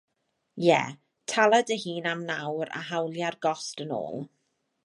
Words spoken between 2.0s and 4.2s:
am nawr a hawlia'r gost yn ôl.